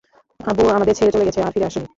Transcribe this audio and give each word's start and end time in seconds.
আব্বু 0.39 0.63
আমাদের 0.69 0.95
ছেড়ে 0.97 1.13
চলে 1.13 1.27
গেছে 1.27 1.39
আর 1.41 1.51
ফিরে 1.53 1.67
আসেনি। 1.69 1.87